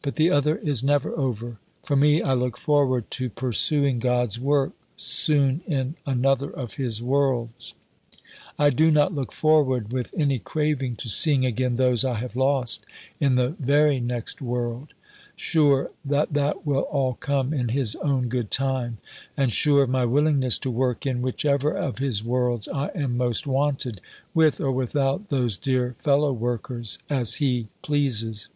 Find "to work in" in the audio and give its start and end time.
20.60-21.20